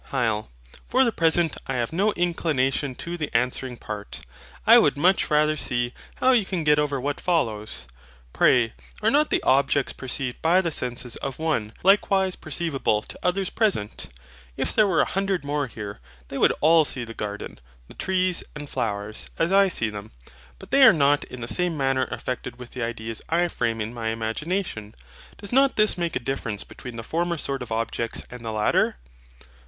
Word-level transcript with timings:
HYL. 0.11 0.47
For 0.87 1.03
the 1.03 1.11
present, 1.11 1.57
I 1.67 1.75
have 1.75 1.93
no 1.93 2.11
inclination 2.13 2.95
to 2.95 3.17
the 3.17 3.29
answering 3.37 3.77
part. 3.77 4.21
I 4.65 4.79
would 4.79 4.97
much 4.97 5.29
rather 5.29 5.55
see 5.55 5.93
how 6.15 6.31
you 6.31 6.43
can 6.43 6.63
get 6.63 6.79
over 6.79 6.99
what 6.99 7.21
follows. 7.21 7.85
Pray 8.33 8.73
are 9.03 9.11
not 9.11 9.29
the 9.29 9.43
objects 9.43 9.93
perceived 9.93 10.41
by 10.41 10.59
the 10.59 10.71
SENSES 10.71 11.17
of 11.17 11.37
one, 11.37 11.71
likewise 11.83 12.35
perceivable 12.35 13.03
to 13.03 13.19
others 13.21 13.51
present? 13.51 14.07
If 14.57 14.73
there 14.73 14.87
were 14.87 15.01
a 15.01 15.05
hundred 15.05 15.45
more 15.45 15.67
here, 15.67 15.99
they 16.29 16.37
would 16.39 16.53
all 16.61 16.83
see 16.83 17.03
the 17.03 17.13
garden, 17.13 17.59
the 17.87 17.93
trees, 17.93 18.43
and 18.55 18.67
flowers, 18.67 19.29
as 19.37 19.51
I 19.51 19.67
see 19.67 19.91
them. 19.91 20.13
But 20.57 20.71
they 20.71 20.83
are 20.83 20.93
not 20.93 21.25
in 21.25 21.41
the 21.41 21.47
same 21.47 21.77
manner 21.77 22.07
affected 22.09 22.57
with 22.57 22.71
the 22.71 22.81
ideas 22.81 23.21
I 23.29 23.47
frame 23.49 23.79
in 23.79 23.93
my 23.93 24.07
IMAGINATION. 24.13 24.95
Does 25.37 25.51
not 25.53 25.75
this 25.75 25.95
make 25.95 26.15
a 26.15 26.19
difference 26.19 26.63
between 26.63 26.95
the 26.95 27.03
former 27.03 27.37
sort 27.37 27.61
of 27.61 27.71
objects 27.71 28.23
and 28.31 28.43
the 28.43 28.51
latter? 28.51 28.97